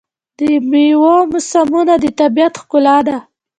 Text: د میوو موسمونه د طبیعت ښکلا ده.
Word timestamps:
د 0.37 0.39
میوو 0.69 1.15
موسمونه 1.31 1.93
د 2.03 2.05
طبیعت 2.19 2.53
ښکلا 2.61 2.97
ده. 3.07 3.17